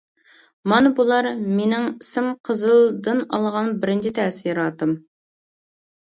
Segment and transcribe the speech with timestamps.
[0.71, 4.99] مانا بۇلار «مېنىڭ ئىسىم قىزىل» دىن ئالغان بىرىنچى تەسىراتىم.